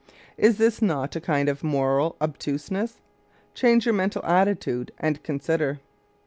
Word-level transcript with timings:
Is 0.35 0.57
this 0.57 0.81
not 0.81 1.15
a 1.15 1.21
kind 1.21 1.47
of 1.47 1.63
moral 1.63 2.15
obtuseness? 2.19 3.01
Change 3.53 3.85
your 3.85 3.93
mental 3.93 4.25
attitude 4.25 4.91
and 4.97 5.21
consider. 5.21 5.79